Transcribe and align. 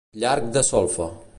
Llarg 0.21 0.47
de 0.55 0.63
solfa. 0.71 1.11